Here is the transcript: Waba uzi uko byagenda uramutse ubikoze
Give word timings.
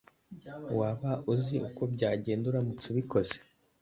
Waba 0.79 1.11
uzi 1.33 1.55
uko 1.67 1.81
byagenda 1.93 2.45
uramutse 2.51 2.85
ubikoze 2.89 3.35